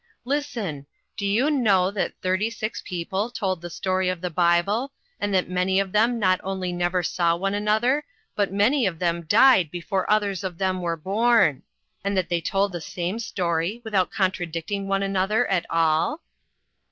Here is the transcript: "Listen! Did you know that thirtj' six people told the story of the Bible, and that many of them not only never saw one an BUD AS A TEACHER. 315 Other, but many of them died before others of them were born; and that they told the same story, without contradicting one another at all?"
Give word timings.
"Listen! 0.33 0.87
Did 1.15 1.27
you 1.27 1.51
know 1.51 1.91
that 1.91 2.19
thirtj' 2.23 2.51
six 2.55 2.81
people 2.83 3.29
told 3.29 3.61
the 3.61 3.69
story 3.69 4.09
of 4.09 4.19
the 4.19 4.31
Bible, 4.31 4.91
and 5.19 5.31
that 5.31 5.47
many 5.47 5.79
of 5.79 5.91
them 5.91 6.17
not 6.17 6.41
only 6.43 6.73
never 6.73 7.03
saw 7.03 7.35
one 7.35 7.53
an 7.53 7.65
BUD 7.65 7.71
AS 7.71 7.73
A 7.73 7.79
TEACHER. 7.81 8.03
315 8.35 8.35
Other, 8.35 8.35
but 8.49 8.57
many 8.65 8.85
of 8.87 8.97
them 8.97 9.27
died 9.27 9.69
before 9.69 10.09
others 10.09 10.43
of 10.43 10.57
them 10.57 10.81
were 10.81 10.97
born; 10.97 11.61
and 12.03 12.17
that 12.17 12.29
they 12.29 12.41
told 12.41 12.71
the 12.71 12.81
same 12.81 13.19
story, 13.19 13.79
without 13.83 14.09
contradicting 14.09 14.87
one 14.87 15.03
another 15.03 15.45
at 15.45 15.67
all?" 15.69 16.21